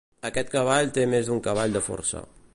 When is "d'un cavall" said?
1.31-1.79